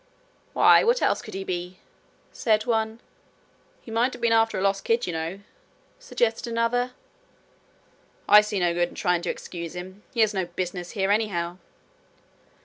'Why, 0.53 0.83
what 0.83 0.99
else 1.03 1.21
could 1.21 1.35
he 1.35 1.43
be?' 1.43 1.77
said 2.31 2.65
one. 2.65 3.01
'He 3.81 3.91
might 3.91 4.13
have 4.13 4.21
been 4.23 4.31
after 4.31 4.57
a 4.57 4.61
lost 4.63 4.83
kid, 4.83 5.05
you 5.05 5.13
know,' 5.13 5.41
suggested 5.99 6.49
another. 6.49 6.93
'I 8.27 8.41
see 8.41 8.59
no 8.59 8.73
good 8.73 8.89
in 8.89 8.95
trying 8.95 9.21
to 9.21 9.29
excuse 9.29 9.75
him. 9.75 10.01
He 10.11 10.21
has 10.21 10.33
no 10.33 10.45
business 10.45 10.93
here, 10.97 11.11
anyhow.' 11.11 11.59